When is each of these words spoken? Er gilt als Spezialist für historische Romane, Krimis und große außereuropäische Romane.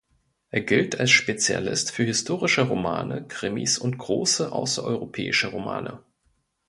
Er 0.49 0.61
gilt 0.61 0.99
als 0.99 1.11
Spezialist 1.11 1.91
für 1.91 2.01
historische 2.03 2.63
Romane, 2.63 3.27
Krimis 3.27 3.77
und 3.77 3.99
große 3.99 4.51
außereuropäische 4.51 5.49
Romane. 5.49 6.03